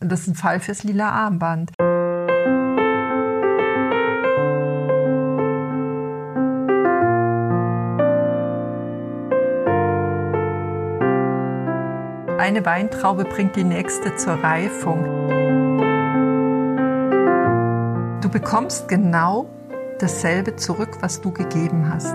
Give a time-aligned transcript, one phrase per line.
[0.00, 1.72] Das ist ein Fall fürs lila Armband.
[12.38, 15.04] Eine Weintraube bringt die nächste zur Reifung.
[18.20, 19.50] Du bekommst genau
[19.98, 22.14] dasselbe zurück, was du gegeben hast.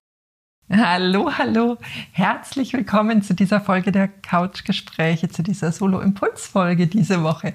[0.73, 1.77] Hallo, hallo.
[2.13, 7.53] Herzlich willkommen zu dieser Folge der Couchgespräche, zu dieser Solo-Impuls-Folge diese Woche.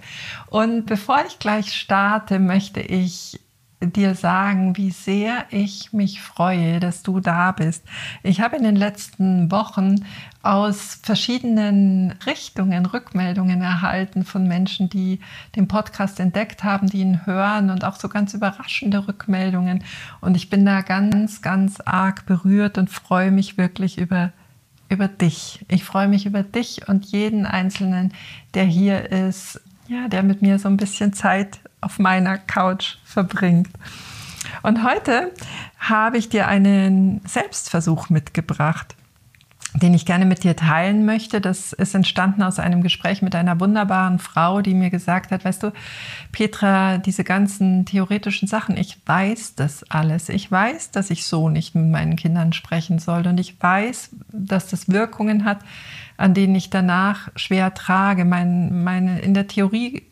[0.51, 3.41] Und bevor ich gleich starte, möchte ich
[3.81, 7.85] dir sagen, wie sehr ich mich freue, dass du da bist.
[8.23, 10.05] Ich habe in den letzten Wochen
[10.43, 15.21] aus verschiedenen Richtungen Rückmeldungen erhalten von Menschen, die
[15.57, 19.85] den Podcast entdeckt haben, die ihn hören und auch so ganz überraschende Rückmeldungen.
[20.21, 24.33] Und ich bin da ganz, ganz arg berührt und freue mich wirklich über
[24.89, 25.65] über dich.
[25.69, 28.13] Ich freue mich über dich und jeden Einzelnen,
[28.55, 33.71] der hier ist, ja, der mit mir so ein bisschen Zeit auf meiner Couch verbringt.
[34.63, 35.33] Und heute
[35.79, 38.97] habe ich dir einen Selbstversuch mitgebracht,
[39.73, 41.41] den ich gerne mit dir teilen möchte.
[41.41, 45.63] Das ist entstanden aus einem Gespräch mit einer wunderbaren Frau, die mir gesagt hat, weißt
[45.63, 45.73] du,
[46.33, 50.29] Petra, diese ganzen theoretischen Sachen, ich weiß das alles.
[50.29, 54.67] Ich weiß, dass ich so nicht mit meinen Kindern sprechen soll und ich weiß, dass
[54.67, 55.61] das Wirkungen hat,
[56.17, 58.25] an denen ich danach schwer trage.
[58.25, 60.03] Mein, meine, in der Theorie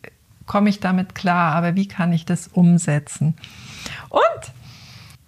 [0.45, 3.35] komme ich damit klar, aber wie kann ich das umsetzen?
[4.09, 4.21] Und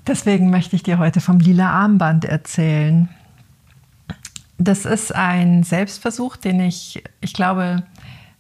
[0.06, 3.10] deswegen möchte ich dir heute vom lila Armband erzählen.
[4.58, 7.83] Das ist ein Selbstversuch, den ich, ich glaube,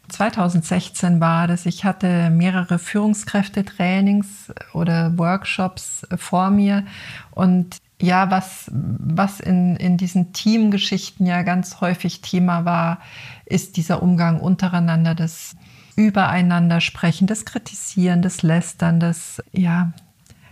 [0.09, 1.65] 2016 war das.
[1.65, 6.85] Ich hatte mehrere Führungskräftetrainings oder Workshops vor mir
[7.31, 12.99] und ja, was, was in, in diesen Teamgeschichten ja ganz häufig Thema war,
[13.45, 15.55] ist dieser Umgang untereinander, das
[15.97, 19.91] Übereinander sprechen, das Kritisieren, das Lästern, das, ja,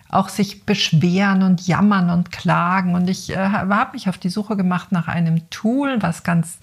[0.10, 2.96] auch sich beschweren und jammern und klagen.
[2.96, 6.58] Und ich äh, habe mich auf die Suche gemacht nach einem Tool, was ganz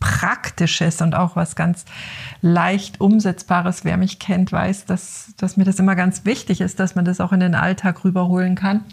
[0.00, 1.84] Praktisches und auch was ganz
[2.40, 3.84] leicht Umsetzbares.
[3.84, 7.20] Wer mich kennt, weiß, dass, dass mir das immer ganz wichtig ist, dass man das
[7.20, 8.84] auch in den Alltag rüberholen kann.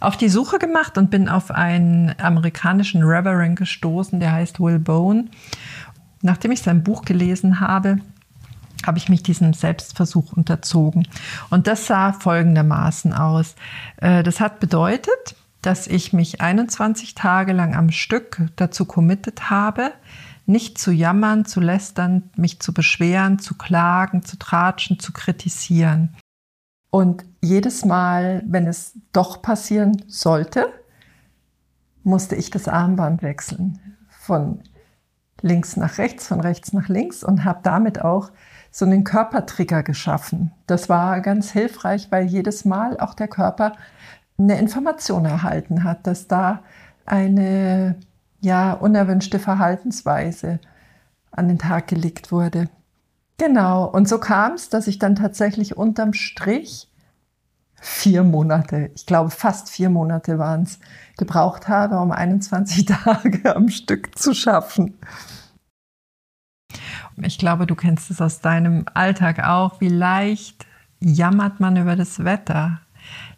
[0.00, 5.26] Auf die Suche gemacht und bin auf einen amerikanischen Reverend gestoßen, der heißt Will Bone.
[6.22, 7.98] Nachdem ich sein Buch gelesen habe,
[8.86, 11.08] habe ich mich diesem Selbstversuch unterzogen.
[11.50, 13.54] Und das sah folgendermaßen aus.
[13.96, 19.92] Äh, das hat bedeutet, dass ich mich 21 Tage lang am Stück dazu committed habe,
[20.46, 26.14] nicht zu jammern, zu lästern, mich zu beschweren, zu klagen, zu tratschen, zu kritisieren.
[26.90, 30.66] Und jedes Mal, wenn es doch passieren sollte,
[32.02, 33.80] musste ich das Armband wechseln.
[34.08, 34.60] Von
[35.40, 38.30] links nach rechts, von rechts nach links und habe damit auch
[38.74, 40.50] so einen Körpertrigger geschaffen.
[40.66, 43.74] Das war ganz hilfreich, weil jedes Mal auch der Körper
[44.36, 46.64] eine Information erhalten hat, dass da
[47.06, 47.94] eine
[48.40, 50.58] ja, unerwünschte Verhaltensweise
[51.30, 52.68] an den Tag gelegt wurde.
[53.38, 56.90] Genau, und so kam es, dass ich dann tatsächlich unterm Strich
[57.74, 60.80] vier Monate, ich glaube fast vier Monate waren es,
[61.16, 64.98] gebraucht habe, um 21 Tage am Stück zu schaffen.
[67.22, 69.80] Ich glaube, du kennst es aus deinem Alltag auch.
[69.80, 70.66] Wie leicht
[71.00, 72.80] jammert man über das Wetter?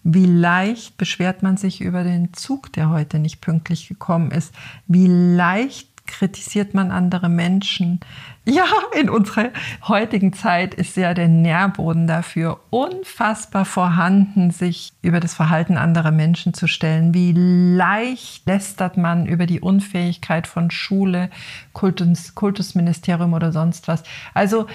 [0.03, 4.55] Wie leicht beschwert man sich über den Zug, der heute nicht pünktlich gekommen ist?
[4.87, 8.01] Wie leicht kritisiert man andere Menschen.
[8.45, 8.65] Ja,
[8.99, 9.51] in unserer
[9.89, 16.55] heutigen Zeit ist ja der Nährboden dafür unfassbar vorhanden, sich über das Verhalten anderer Menschen
[16.55, 17.13] zu stellen.
[17.13, 21.31] Wie leicht lästert man über die Unfähigkeit von Schule,
[21.73, 24.03] Kultus, Kultusministerium oder sonst was.
[24.33, 24.67] Also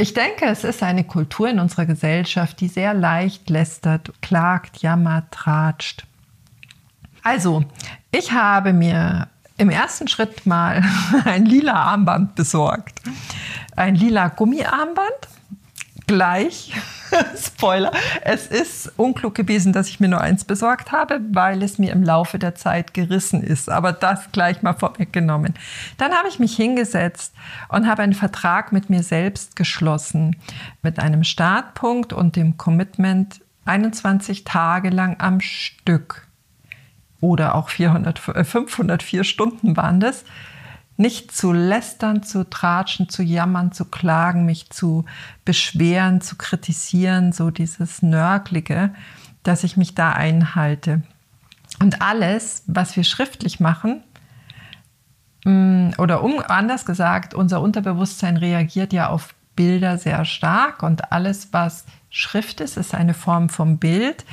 [0.00, 5.32] ich denke, es ist eine Kultur in unserer Gesellschaft, die sehr leicht lästert, klagt, jammert,
[5.32, 6.06] tratscht.
[7.24, 7.64] Also,
[8.12, 9.26] ich habe mir
[9.58, 10.82] im ersten Schritt mal
[11.24, 13.02] ein lila Armband besorgt.
[13.76, 15.28] Ein lila Gummiarmband,
[16.06, 16.72] gleich
[17.36, 21.92] Spoiler, es ist unklug gewesen, dass ich mir nur eins besorgt habe, weil es mir
[21.92, 23.70] im Laufe der Zeit gerissen ist.
[23.70, 25.54] Aber das gleich mal vorweggenommen.
[25.96, 27.34] Dann habe ich mich hingesetzt
[27.68, 30.36] und habe einen Vertrag mit mir selbst geschlossen,
[30.82, 36.27] mit einem Startpunkt und dem Commitment 21 Tage lang am Stück
[37.20, 40.24] oder auch 400, 504 äh, Stunden waren das,
[40.96, 45.04] nicht zu lästern, zu tratschen, zu jammern, zu klagen, mich zu
[45.44, 48.92] beschweren, zu kritisieren, so dieses Nörglige,
[49.44, 51.02] dass ich mich da einhalte.
[51.80, 54.02] Und alles, was wir schriftlich machen,
[55.44, 61.52] mm, oder um, anders gesagt, unser Unterbewusstsein reagiert ja auf Bilder sehr stark und alles,
[61.52, 64.24] was Schrift ist, ist eine Form vom Bild.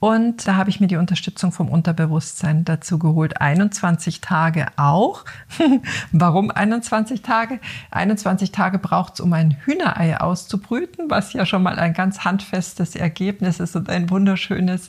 [0.00, 3.38] Und da habe ich mir die Unterstützung vom Unterbewusstsein dazu geholt.
[3.38, 5.26] 21 Tage auch.
[6.12, 7.60] Warum 21 Tage?
[7.90, 12.96] 21 Tage braucht es, um ein Hühnerei auszubrüten, was ja schon mal ein ganz handfestes
[12.96, 14.88] Ergebnis ist und ein wunderschönes,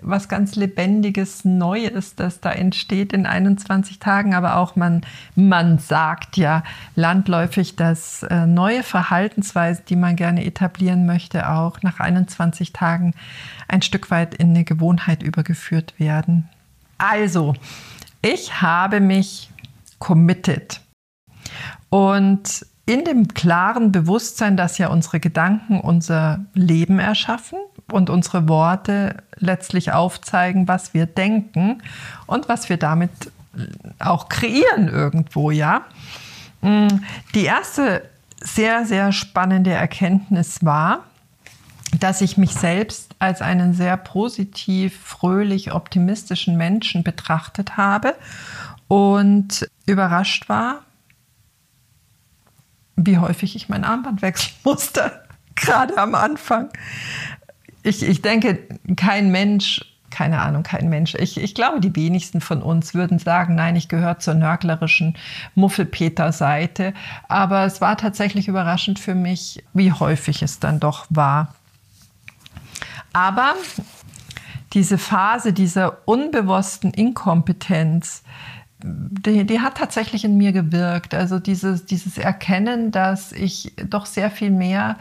[0.00, 4.32] was ganz lebendiges, Neues, das da entsteht in 21 Tagen.
[4.32, 5.00] Aber auch man,
[5.34, 6.62] man sagt ja
[6.94, 13.14] landläufig, dass äh, neue Verhaltensweisen, die man gerne etablieren möchte, auch nach 21 Tagen
[13.66, 16.48] ein Stück weit in eine Gewohnheit übergeführt werden.
[16.98, 17.54] Also,
[18.20, 19.50] ich habe mich
[19.98, 20.80] committed.
[21.88, 27.58] Und in dem klaren Bewusstsein, dass ja unsere Gedanken unser Leben erschaffen
[27.90, 31.82] und unsere Worte letztlich aufzeigen, was wir denken
[32.26, 33.10] und was wir damit
[33.98, 35.82] auch kreieren irgendwo, ja.
[37.34, 38.08] Die erste
[38.40, 41.04] sehr, sehr spannende Erkenntnis war,
[41.98, 48.14] dass ich mich selbst als einen sehr positiv, fröhlich, optimistischen Menschen betrachtet habe
[48.88, 50.82] und überrascht war,
[52.96, 55.22] wie häufig ich mein Armband wechseln musste,
[55.54, 56.70] gerade am Anfang.
[57.82, 58.60] Ich, ich denke,
[58.96, 63.54] kein Mensch, keine Ahnung, kein Mensch, ich, ich glaube, die wenigsten von uns würden sagen,
[63.54, 65.16] nein, ich gehöre zur nörglerischen
[65.54, 66.94] Muffelpeter-Seite.
[67.28, 71.54] Aber es war tatsächlich überraschend für mich, wie häufig es dann doch war.
[73.12, 73.54] Aber
[74.72, 78.22] diese Phase dieser unbewussten Inkompetenz,
[78.84, 81.14] die, die, hat tatsächlich in mir gewirkt.
[81.14, 84.96] Also dieses, dieses Erkennen, dass ich doch sehr viel mehr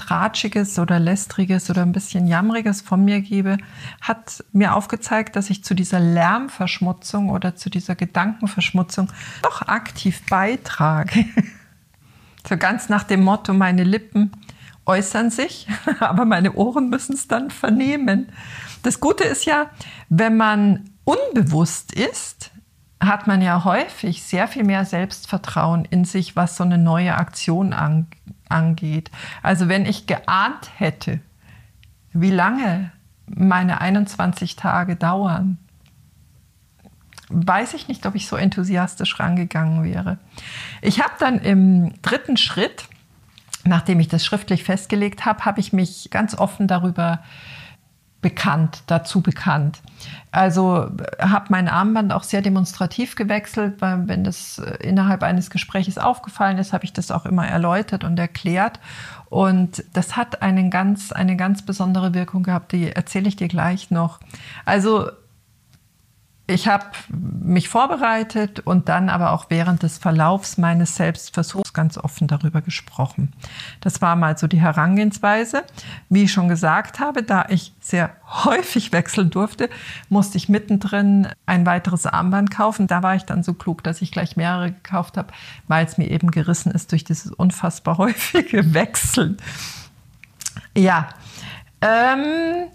[0.00, 3.58] Tratschiges oder Lästriges oder ein bisschen Jammriges von mir gebe,
[4.00, 9.12] hat mir aufgezeigt, dass ich zu dieser Lärmverschmutzung oder zu dieser Gedankenverschmutzung
[9.42, 11.26] doch aktiv beitrage.
[12.48, 14.32] so ganz nach dem Motto, meine Lippen
[14.90, 15.68] äußern sich,
[16.00, 18.32] aber meine Ohren müssen es dann vernehmen.
[18.82, 19.70] Das Gute ist ja,
[20.08, 22.50] wenn man unbewusst ist,
[23.00, 27.72] hat man ja häufig sehr viel mehr Selbstvertrauen in sich, was so eine neue Aktion
[28.48, 29.10] angeht.
[29.42, 31.20] Also wenn ich geahnt hätte,
[32.12, 32.92] wie lange
[33.26, 35.56] meine 21 Tage dauern,
[37.30, 40.18] weiß ich nicht, ob ich so enthusiastisch rangegangen wäre.
[40.82, 42.84] Ich habe dann im dritten Schritt
[43.64, 47.20] nachdem ich das schriftlich festgelegt habe, habe ich mich ganz offen darüber
[48.22, 49.80] bekannt, dazu bekannt.
[50.30, 56.58] Also habe mein Armband auch sehr demonstrativ gewechselt, weil wenn das innerhalb eines Gespräches aufgefallen
[56.58, 58.78] ist, habe ich das auch immer erläutert und erklärt.
[59.30, 63.90] Und das hat einen ganz, eine ganz besondere Wirkung gehabt, die erzähle ich dir gleich
[63.90, 64.20] noch.
[64.66, 65.10] Also
[66.50, 72.26] ich habe mich vorbereitet und dann aber auch während des Verlaufs meines Selbstversuchs ganz offen
[72.26, 73.32] darüber gesprochen.
[73.80, 75.62] Das war mal so die Herangehensweise.
[76.08, 78.10] Wie ich schon gesagt habe, da ich sehr
[78.44, 79.70] häufig wechseln durfte,
[80.08, 82.86] musste ich mittendrin ein weiteres Armband kaufen.
[82.86, 85.32] Da war ich dann so klug, dass ich gleich mehrere gekauft habe,
[85.68, 89.36] weil es mir eben gerissen ist durch dieses unfassbar häufige Wechseln.
[90.76, 91.08] Ja,
[91.80, 92.68] ähm,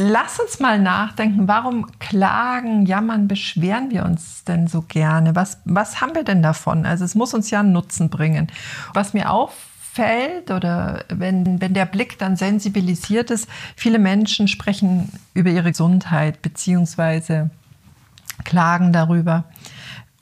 [0.00, 5.34] Lass uns mal nachdenken, warum klagen, jammern, beschweren wir uns denn so gerne?
[5.34, 6.86] Was, was haben wir denn davon?
[6.86, 8.46] Also es muss uns ja einen Nutzen bringen.
[8.94, 15.50] Was mir auffällt oder wenn, wenn der Blick dann sensibilisiert ist, viele Menschen sprechen über
[15.50, 17.50] ihre Gesundheit beziehungsweise
[18.44, 19.46] klagen darüber.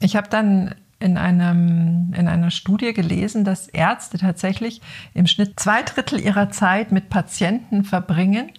[0.00, 4.80] Ich habe dann in, einem, in einer Studie gelesen, dass Ärzte tatsächlich
[5.12, 8.50] im Schnitt zwei Drittel ihrer Zeit mit Patienten verbringen,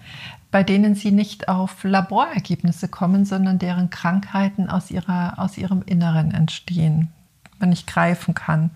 [0.51, 6.31] bei denen sie nicht auf Laborergebnisse kommen, sondern deren Krankheiten aus, ihrer, aus ihrem Inneren
[6.31, 7.09] entstehen,
[7.59, 8.71] man nicht greifen kann.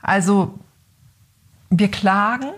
[0.00, 0.58] Also
[1.68, 2.50] wir klagen,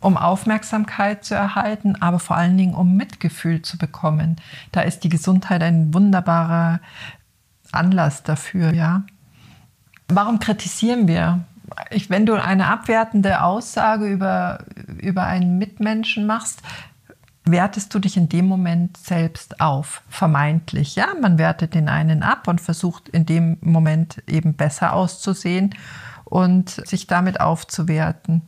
[0.00, 4.36] um Aufmerksamkeit zu erhalten, aber vor allen Dingen, um Mitgefühl zu bekommen.
[4.72, 6.80] Da ist die Gesundheit ein wunderbarer
[7.70, 9.02] Anlass dafür, ja.
[10.08, 11.44] Warum kritisieren wir?
[11.90, 14.64] ich, wenn du eine abwertende Aussage über,
[14.98, 16.62] über einen Mitmenschen machst,
[17.44, 20.94] wertest du dich in dem Moment selbst auf, vermeintlich.
[20.94, 25.74] Ja, man wertet den einen ab und versucht in dem Moment eben besser auszusehen
[26.24, 28.42] und sich damit aufzuwerten.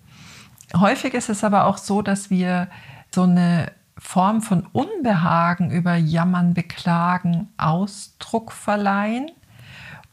[0.76, 2.68] Häufig ist es aber auch so, dass wir
[3.12, 9.30] so eine Form von Unbehagen über Jammern, Beklagen Ausdruck verleihen,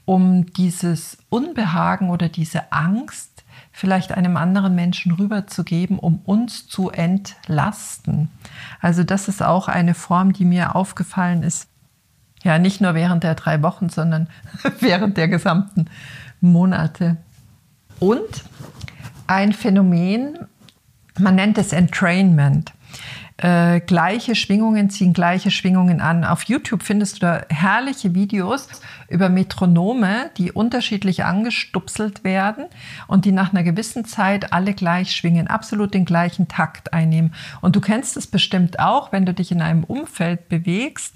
[0.05, 3.30] um dieses Unbehagen oder diese Angst
[3.81, 8.29] vielleicht einem anderen Menschen rüberzugeben, um uns zu entlasten.
[8.79, 11.67] Also das ist auch eine Form, die mir aufgefallen ist.
[12.43, 14.29] Ja, nicht nur während der drei Wochen, sondern
[14.81, 15.87] während der gesamten
[16.41, 17.17] Monate.
[17.99, 18.43] Und
[19.25, 20.37] ein Phänomen,
[21.17, 22.73] man nennt es Entrainment.
[23.41, 26.23] Äh, gleiche Schwingungen ziehen gleiche Schwingungen an.
[26.23, 28.67] Auf YouTube findest du da herrliche Videos
[29.09, 32.65] über Metronome, die unterschiedlich angestupselt werden
[33.07, 37.33] und die nach einer gewissen Zeit alle gleich schwingen, absolut den gleichen Takt einnehmen.
[37.61, 41.15] Und du kennst es bestimmt auch, wenn du dich in einem Umfeld bewegst,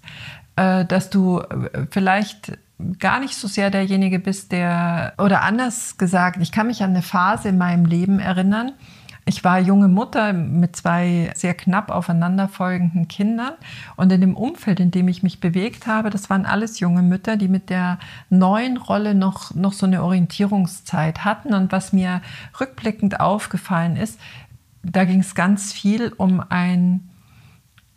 [0.55, 2.57] äh, dass du äh, vielleicht
[2.99, 7.03] gar nicht so sehr derjenige bist, der, oder anders gesagt, ich kann mich an eine
[7.03, 8.73] Phase in meinem Leben erinnern,
[9.27, 13.53] ich war junge Mutter mit zwei sehr knapp aufeinanderfolgenden Kindern
[13.95, 17.35] und in dem Umfeld, in dem ich mich bewegt habe, das waren alles junge Mütter,
[17.35, 17.97] die mit der
[18.29, 21.55] neuen Rolle noch, noch so eine Orientierungszeit hatten.
[21.55, 22.21] Und was mir
[22.59, 24.19] rückblickend aufgefallen ist,
[24.83, 27.09] da ging es ganz viel um ein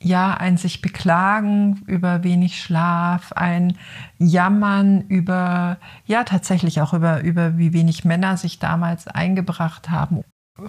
[0.01, 3.77] ja, ein sich beklagen über wenig Schlaf, ein
[4.19, 10.23] Jammern über, ja, tatsächlich auch über, über wie wenig Männer sich damals eingebracht haben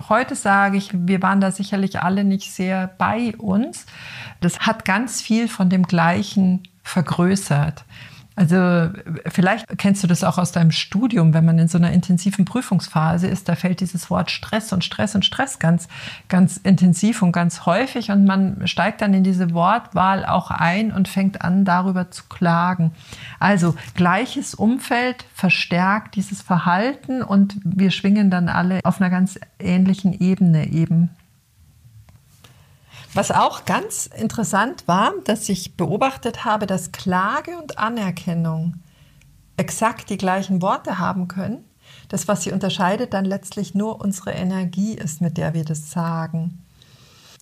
[0.08, 3.88] Heute sage ich, wir waren da sicherlich alle nicht sehr bei uns.
[4.39, 7.86] Das hat ganz viel von dem Gleichen vergrößert.
[8.39, 8.89] Also
[9.27, 13.27] vielleicht kennst du das auch aus deinem Studium, wenn man in so einer intensiven Prüfungsphase
[13.27, 15.89] ist, da fällt dieses Wort Stress und Stress und Stress ganz,
[16.29, 21.10] ganz intensiv und ganz häufig und man steigt dann in diese Wortwahl auch ein und
[21.10, 22.91] fängt an, darüber zu klagen.
[23.41, 30.13] Also gleiches Umfeld verstärkt dieses Verhalten und wir schwingen dann alle auf einer ganz ähnlichen
[30.13, 31.10] Ebene eben.
[33.13, 38.75] Was auch ganz interessant war, dass ich beobachtet habe, dass Klage und Anerkennung
[39.58, 41.66] exakt die gleichen Worte haben können.
[42.08, 46.63] Das, was sie unterscheidet, dann letztlich nur unsere Energie ist, mit der wir das sagen.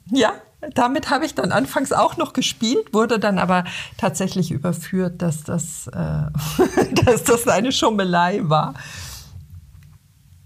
[0.09, 0.33] Ja,
[0.73, 3.65] damit habe ich dann anfangs auch noch gespielt, wurde dann aber
[3.97, 8.73] tatsächlich überführt, dass das, äh, dass das eine Schummelei war.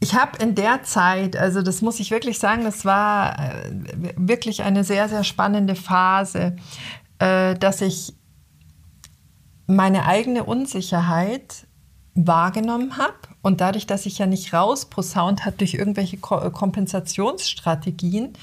[0.04, 3.72] Ich habe in der Zeit, also das muss ich wirklich sagen, das war äh,
[4.18, 6.56] wirklich eine sehr, sehr spannende Phase,
[7.20, 8.16] äh, dass ich
[9.68, 11.68] meine eigene Unsicherheit
[12.16, 18.34] wahrgenommen habe und dadurch, dass ich ja nicht rausposaunt hat durch irgendwelche Kompensationsstrategien,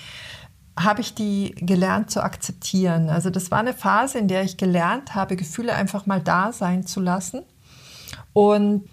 [0.79, 3.11] habe ich die gelernt zu akzeptieren.
[3.11, 6.87] Also das war eine Phase, in der ich gelernt habe, Gefühle einfach mal da sein
[6.87, 7.43] zu lassen
[8.33, 8.89] und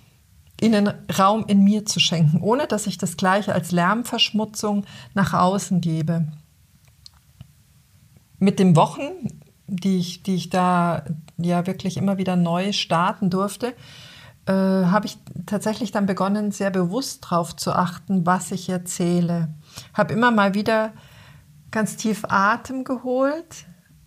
[0.62, 5.81] ihnen Raum in mir zu schenken, ohne dass ich das gleiche als Lärmverschmutzung nach außen
[5.81, 6.27] gebe.
[8.39, 11.03] Mit den Wochen, die ich, die ich da
[11.38, 13.74] ja wirklich immer wieder neu starten durfte,
[14.45, 19.50] äh, habe ich tatsächlich dann begonnen, sehr bewusst darauf zu achten, was ich erzähle.
[19.93, 20.93] Habe immer mal wieder
[21.71, 23.65] ganz tief Atem geholt.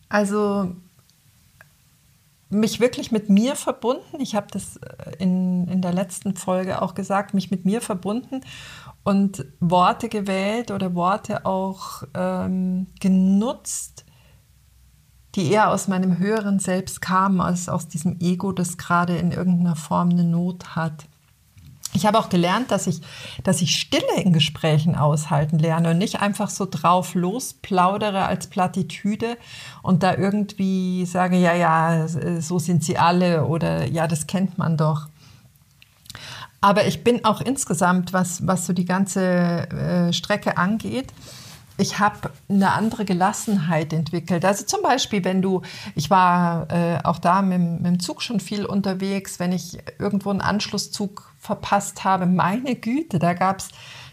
[0.08, 0.76] Also
[2.50, 4.20] mich wirklich mit mir verbunden.
[4.20, 8.40] Ich habe das äh, in, in der letzten Folge auch gesagt, mich mit mir verbunden
[9.04, 14.04] und Worte gewählt oder Worte auch ähm, genutzt,
[15.34, 19.76] die eher aus meinem höheren Selbst kamen, als aus diesem Ego, das gerade in irgendeiner
[19.76, 21.07] Form eine Not hat.
[21.98, 23.00] Ich habe auch gelernt, dass ich,
[23.42, 29.36] dass ich Stille in Gesprächen aushalten lerne und nicht einfach so drauf losplaudere als Plattitüde
[29.82, 34.76] und da irgendwie sage, ja, ja, so sind sie alle oder ja, das kennt man
[34.76, 35.08] doch.
[36.60, 41.12] Aber ich bin auch insgesamt, was, was so die ganze äh, Strecke angeht,
[41.78, 44.44] ich habe eine andere Gelassenheit entwickelt.
[44.44, 45.62] Also zum Beispiel, wenn du,
[45.96, 50.30] ich war äh, auch da mit, mit, dem Zug schon viel unterwegs, wenn ich irgendwo
[50.30, 53.70] einen Anschlusszug verpasst habe, meine Güte, da gab es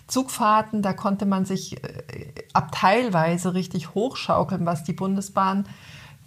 [0.07, 5.67] Zugfahrten, da konnte man sich äh, abteilweise richtig hochschaukeln, was die Bundesbahn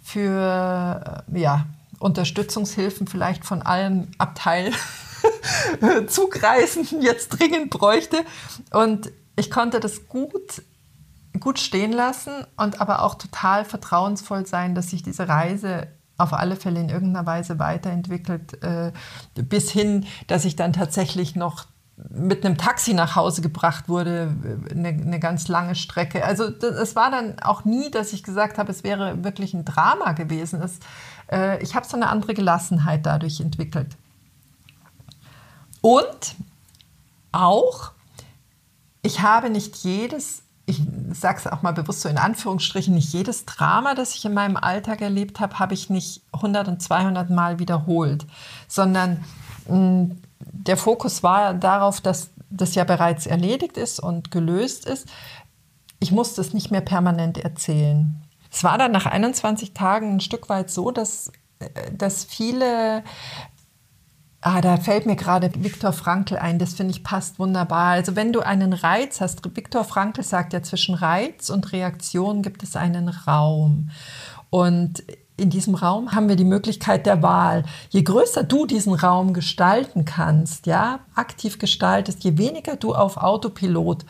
[0.03, 1.65] für äh, ja,
[1.97, 4.71] Unterstützungshilfen vielleicht von allen Abteil
[6.07, 8.23] Zugreisenden jetzt dringend bräuchte.
[8.71, 10.61] Und ich konnte das gut
[11.39, 15.87] gut stehen lassen und aber auch total vertrauensvoll sein, dass sich diese Reise
[16.19, 18.91] auf alle Fälle in irgendeiner Weise weiterentwickelt, äh,
[19.35, 21.65] bis hin, dass ich dann tatsächlich noch
[22.09, 24.33] mit einem Taxi nach Hause gebracht wurde,
[24.71, 26.23] eine, eine ganz lange Strecke.
[26.23, 30.13] Also es war dann auch nie, dass ich gesagt habe, es wäre wirklich ein Drama
[30.13, 30.61] gewesen.
[30.61, 30.79] Es,
[31.31, 33.97] äh, ich habe so eine andere Gelassenheit dadurch entwickelt.
[35.81, 36.35] Und
[37.31, 37.91] auch,
[39.01, 40.81] ich habe nicht jedes, ich
[41.13, 44.57] sage es auch mal bewusst so in Anführungsstrichen, nicht jedes Drama, das ich in meinem
[44.57, 48.25] Alltag erlebt habe, habe ich nicht 100 und 200 Mal wiederholt,
[48.67, 49.23] sondern
[49.67, 55.07] mh, mm, der Fokus war darauf, dass das ja bereits erledigt ist und gelöst ist.
[55.99, 58.21] Ich musste es nicht mehr permanent erzählen.
[58.51, 63.03] Es war dann nach 21 Tagen ein Stück weit so, dass, äh, dass viele
[64.41, 67.91] Ah, da fällt mir gerade Viktor Frankl ein, das finde ich passt wunderbar.
[67.91, 72.63] Also wenn du einen Reiz hast, Viktor Frankl sagt ja, zwischen Reiz und Reaktion gibt
[72.63, 73.89] es einen Raum.
[74.49, 75.03] Und
[75.35, 77.65] in diesem Raum haben wir die Möglichkeit der Wahl.
[77.89, 84.05] Je größer du diesen Raum gestalten kannst, ja, aktiv gestaltest, je weniger du auf Autopilot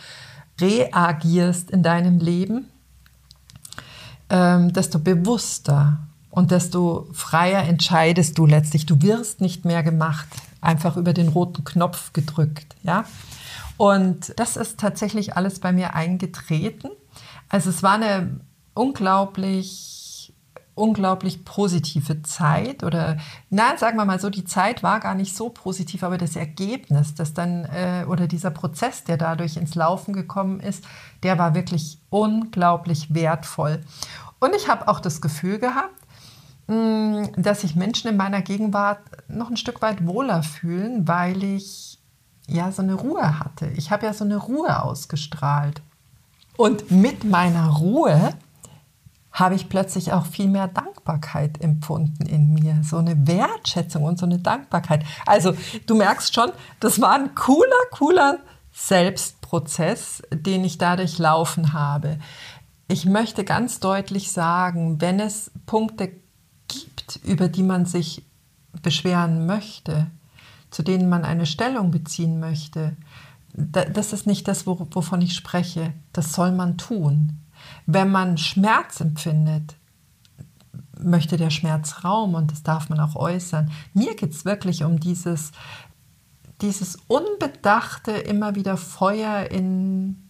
[0.61, 2.69] reagierst in deinem Leben,
[4.29, 5.97] ähm, desto bewusster
[6.31, 8.85] und desto freier entscheidest du letztlich.
[8.85, 10.27] Du wirst nicht mehr gemacht,
[10.61, 13.05] einfach über den roten Knopf gedrückt, ja.
[13.77, 16.89] Und das ist tatsächlich alles bei mir eingetreten.
[17.47, 18.41] Also es war eine
[18.73, 20.33] unglaublich,
[20.75, 23.17] unglaublich positive Zeit oder,
[23.49, 27.15] na, sagen wir mal so, die Zeit war gar nicht so positiv, aber das Ergebnis,
[27.15, 30.83] das dann äh, oder dieser Prozess, der dadurch ins Laufen gekommen ist,
[31.23, 33.81] der war wirklich unglaublich wertvoll.
[34.39, 35.98] Und ich habe auch das Gefühl gehabt,
[36.69, 41.99] dass sich Menschen in meiner Gegenwart noch ein Stück weit wohler fühlen, weil ich
[42.47, 43.67] ja so eine Ruhe hatte.
[43.75, 45.81] Ich habe ja so eine Ruhe ausgestrahlt.
[46.57, 48.33] Und mit meiner Ruhe
[49.31, 52.81] habe ich plötzlich auch viel mehr Dankbarkeit empfunden in mir.
[52.83, 55.03] So eine Wertschätzung und so eine Dankbarkeit.
[55.25, 55.53] Also
[55.87, 58.39] du merkst schon, das war ein cooler, cooler
[58.73, 62.19] Selbstprozess, den ich dadurch laufen habe.
[62.87, 66.11] Ich möchte ganz deutlich sagen, wenn es Punkte
[67.17, 68.25] über die man sich
[68.81, 70.07] beschweren möchte,
[70.69, 72.95] zu denen man eine Stellung beziehen möchte,
[73.53, 75.93] das ist nicht das, wovon ich spreche.
[76.13, 77.39] Das soll man tun.
[77.85, 79.75] Wenn man Schmerz empfindet,
[80.99, 83.71] möchte der Schmerz Raum und das darf man auch äußern.
[83.93, 85.51] Mir geht es wirklich um dieses,
[86.61, 90.28] dieses unbedachte, immer wieder Feuer in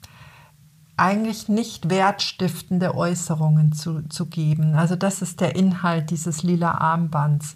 [1.00, 4.76] eigentlich nicht wertstiftende Äußerungen zu, zu geben.
[4.76, 7.56] Also das ist der Inhalt dieses lila Armbands.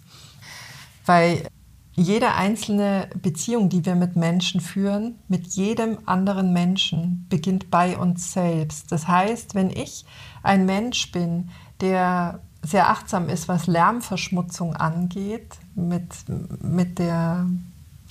[1.06, 1.48] Weil
[1.96, 8.32] jede einzelne Beziehung, die wir mit Menschen führen, mit jedem anderen Menschen, beginnt bei uns
[8.32, 8.90] selbst.
[8.90, 10.04] Das heißt, wenn ich
[10.42, 16.06] ein Mensch bin, der sehr achtsam ist, was Lärmverschmutzung angeht, mit,
[16.62, 17.46] mit der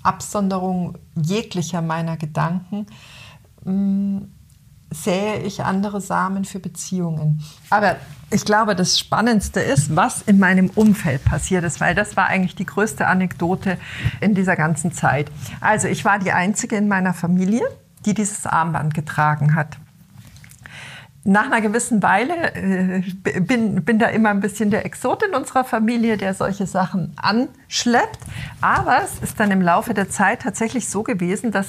[0.04, 2.86] Absonderung jeglicher meiner Gedanken,
[3.66, 4.20] mm,
[4.94, 7.42] sähe ich andere Samen für Beziehungen.
[7.70, 7.98] Aber
[8.30, 12.56] ich glaube, das Spannendste ist, was in meinem Umfeld passiert ist, weil das war eigentlich
[12.56, 13.78] die größte Anekdote
[14.22, 15.30] in dieser ganzen Zeit.
[15.62, 17.64] Also ich war die Einzige in meiner Familie,
[18.06, 19.78] die dieses Armband getragen hat.
[21.26, 23.02] Nach einer gewissen Weile äh,
[23.40, 28.20] bin, bin da immer ein bisschen der Exot in unserer Familie, der solche Sachen anschleppt.
[28.60, 31.68] Aber es ist dann im Laufe der Zeit tatsächlich so gewesen, dass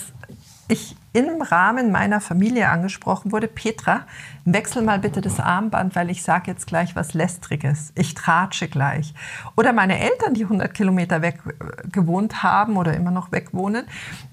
[0.68, 4.00] ich im Rahmen meiner Familie angesprochen wurde, Petra,
[4.44, 7.92] wechsel mal bitte das Armband, weil ich sage jetzt gleich was Lästriges.
[7.94, 9.14] Ich tratsche gleich.
[9.56, 13.84] Oder meine Eltern, die 100 Kilometer weg äh, gewohnt haben oder immer noch weg wohnen,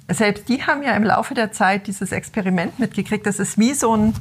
[0.09, 3.25] selbst die haben ja im Laufe der Zeit dieses Experiment mitgekriegt.
[3.25, 4.13] Das ist wie so ein,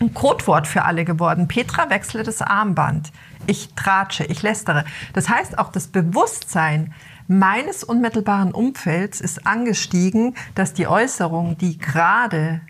[0.00, 1.46] ein Codewort für alle geworden.
[1.46, 3.12] Petra, wechsle das Armband.
[3.46, 4.84] Ich tratsche, ich lästere.
[5.12, 6.94] Das heißt, auch das Bewusstsein,
[7.26, 12.60] meines unmittelbaren Umfelds ist angestiegen, dass die Äußerung, die gerade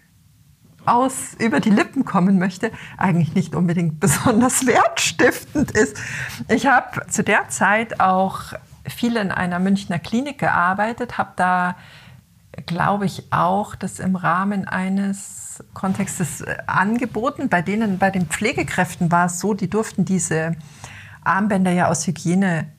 [0.87, 5.97] aus über die Lippen kommen möchte, eigentlich nicht unbedingt besonders wertstiftend ist.
[6.49, 8.53] Ich habe zu der Zeit auch
[8.87, 11.77] viel in einer Münchner Klinik gearbeitet, habe da,
[12.67, 17.49] glaube ich, auch das im Rahmen eines Kontextes angeboten.
[17.49, 20.57] Bei denen, bei den Pflegekräften war es so, die durften diese
[21.23, 22.74] Armbänder ja aus Hygiene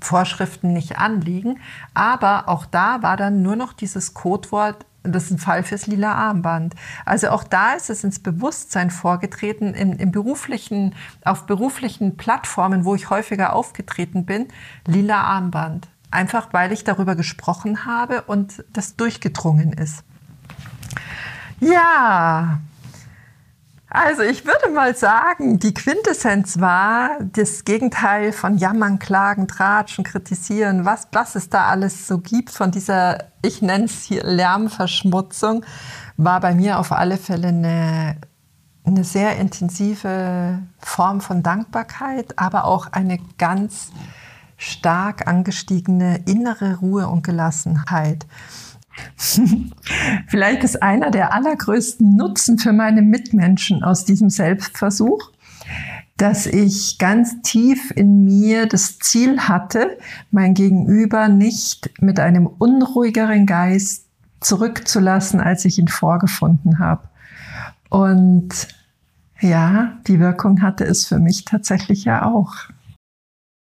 [0.00, 1.58] Vorschriften nicht anliegen.
[1.94, 6.12] Aber auch da war dann nur noch dieses Codewort, das ist ein Fall fürs lila
[6.12, 6.74] Armband.
[7.06, 12.94] Also auch da ist es ins Bewusstsein vorgetreten, in, im beruflichen, auf beruflichen Plattformen, wo
[12.94, 14.48] ich häufiger aufgetreten bin,
[14.86, 15.88] lila Armband.
[16.10, 20.04] Einfach weil ich darüber gesprochen habe und das durchgedrungen ist.
[21.60, 22.60] Ja,
[23.92, 30.84] Also ich würde mal sagen, die Quintessenz war das Gegenteil von Jammern, Klagen, Tratschen, Kritisieren,
[30.84, 35.64] was, was es da alles so gibt von dieser, ich nenne es hier Lärmverschmutzung,
[36.16, 38.16] war bei mir auf alle Fälle eine,
[38.84, 43.90] eine sehr intensive Form von Dankbarkeit, aber auch eine ganz
[44.56, 48.24] stark angestiegene innere Ruhe und Gelassenheit.
[50.28, 55.30] Vielleicht ist einer der allergrößten Nutzen für meine Mitmenschen aus diesem Selbstversuch,
[56.16, 59.98] dass ich ganz tief in mir das Ziel hatte,
[60.30, 64.06] mein Gegenüber nicht mit einem unruhigeren Geist
[64.40, 67.08] zurückzulassen, als ich ihn vorgefunden habe.
[67.88, 68.68] Und
[69.40, 72.54] ja, die Wirkung hatte es für mich tatsächlich ja auch.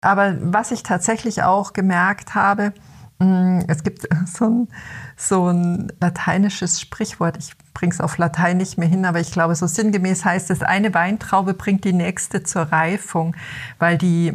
[0.02, 2.72] Aber was ich tatsächlich auch gemerkt habe,
[3.20, 4.68] es gibt so ein,
[5.16, 9.54] so ein lateinisches Sprichwort, ich bringe es auf Latein nicht mehr hin, aber ich glaube,
[9.54, 13.36] so sinngemäß heißt es, eine Weintraube bringt die nächste zur Reifung,
[13.78, 14.34] weil die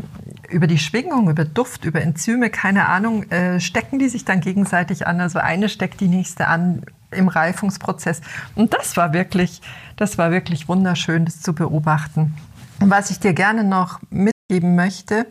[0.50, 5.08] über die Schwingung, über Duft, über Enzyme, keine Ahnung, äh, stecken die sich dann gegenseitig
[5.08, 5.19] an.
[5.19, 8.21] Also eine steckt die nächste an im Reifungsprozess.
[8.56, 9.62] Und das war wirklich,
[9.95, 12.36] das war wirklich wunderschön, das zu beobachten.
[12.80, 15.26] Und was ich dir gerne noch mitgeben möchte,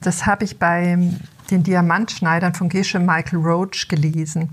[0.00, 0.96] das habe ich bei
[1.50, 4.50] den Diamantschneidern von Gesche Michael Roach gelesen.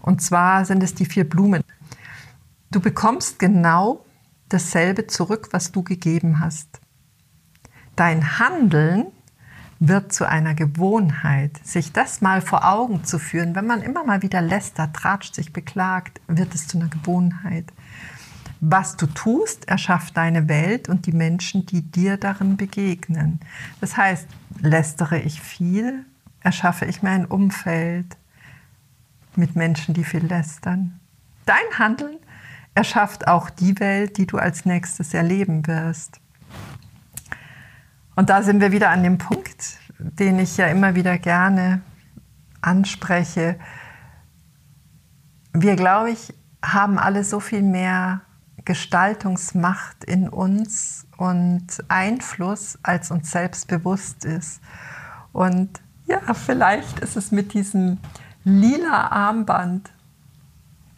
[0.00, 1.62] Und zwar sind es die vier Blumen.
[2.70, 4.04] Du bekommst genau
[4.48, 6.80] dasselbe zurück, was du gegeben hast.
[7.96, 9.06] Dein Handeln
[9.78, 11.58] wird zu einer Gewohnheit.
[11.64, 15.52] Sich das mal vor Augen zu führen, wenn man immer mal wieder lästert, tratscht, sich
[15.52, 17.72] beklagt, wird es zu einer Gewohnheit.
[18.60, 23.40] Was du tust, erschafft deine Welt und die Menschen, die dir darin begegnen.
[23.80, 24.26] Das heißt,
[24.60, 26.06] lästere ich viel,
[26.46, 28.16] erschaffe ich mir ein Umfeld
[29.34, 31.00] mit Menschen, die viel lästern.
[31.44, 32.18] Dein Handeln
[32.76, 36.20] erschafft auch die Welt, die du als nächstes erleben wirst.
[38.14, 41.80] Und da sind wir wieder an dem Punkt, den ich ja immer wieder gerne
[42.60, 43.58] anspreche.
[45.52, 46.32] Wir, glaube ich,
[46.64, 48.20] haben alle so viel mehr
[48.64, 54.60] Gestaltungsmacht in uns und Einfluss, als uns selbst bewusst ist.
[55.32, 57.98] Und ja, vielleicht ist es mit diesem
[58.44, 59.90] lila Armband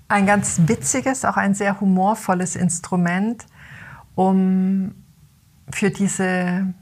[0.08, 3.46] ein ganz witziges, auch ein sehr humorvolles Instrument,
[4.14, 4.94] um
[5.70, 6.72] für diese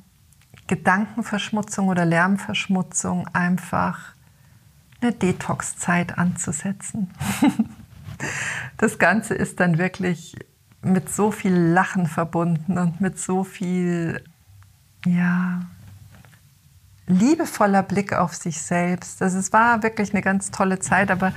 [0.66, 4.14] Gedankenverschmutzung oder Lärmverschmutzung einfach
[5.00, 7.10] eine Detox-Zeit anzusetzen.
[8.78, 10.36] Das Ganze ist dann wirklich
[10.80, 14.24] mit so viel Lachen verbunden und mit so viel,
[15.04, 15.60] ja,
[17.06, 19.22] liebevoller Blick auf sich selbst.
[19.22, 21.32] Also es war wirklich eine ganz tolle Zeit, aber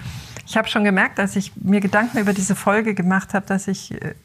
[0.45, 3.93] ich habe schon gemerkt, als ich mir Gedanken über diese Folge gemacht habe, dass ich,
[3.93, 4.15] äh,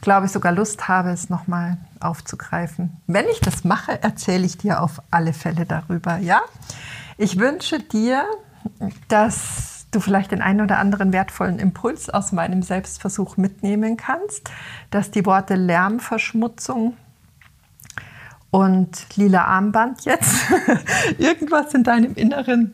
[0.00, 2.96] glaube ich, sogar Lust habe, es nochmal aufzugreifen.
[3.06, 6.18] Wenn ich das mache, erzähle ich dir auf alle Fälle darüber.
[6.18, 6.42] Ja,
[7.16, 8.24] ich wünsche dir,
[9.08, 14.50] dass du vielleicht den einen oder anderen wertvollen Impuls aus meinem Selbstversuch mitnehmen kannst,
[14.90, 16.96] dass die Worte Lärmverschmutzung
[18.54, 20.46] und lila Armband jetzt
[21.18, 22.72] irgendwas in deinem Inneren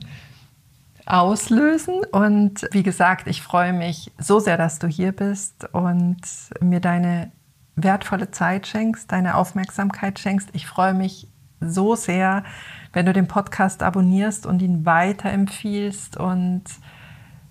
[1.06, 2.02] auslösen.
[2.12, 6.20] Und wie gesagt, ich freue mich so sehr, dass du hier bist und
[6.60, 7.32] mir deine
[7.76, 10.50] wertvolle Zeit schenkst, deine Aufmerksamkeit schenkst.
[10.52, 11.28] Ich freue mich
[11.62, 12.44] so sehr,
[12.92, 16.64] wenn du den Podcast abonnierst und ihn weiterempfiehlst und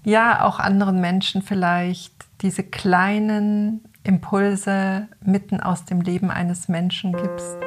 [0.04, 7.58] ja, auch anderen Menschen vielleicht diese kleinen Impulse mitten aus dem Leben eines Menschen gibst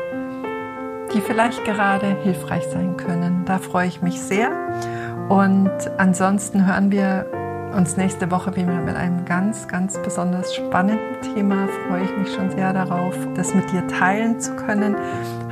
[1.14, 3.44] die vielleicht gerade hilfreich sein können.
[3.44, 4.51] Da freue ich mich sehr.
[5.29, 7.27] Und ansonsten hören wir
[7.77, 11.68] uns nächste Woche wieder mit einem ganz, ganz besonders spannenden Thema.
[11.88, 14.96] Freue ich mich schon sehr darauf, das mit dir teilen zu können.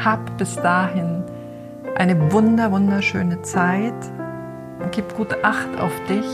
[0.03, 1.23] Hab bis dahin
[1.97, 3.95] eine wunder, wunderschöne Zeit.
[4.93, 6.27] Gib gut Acht auf dich.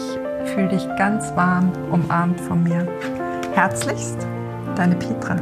[0.55, 2.87] Fühl dich ganz warm umarmt von mir.
[3.55, 4.27] Herzlichst,
[4.77, 5.37] deine Petra.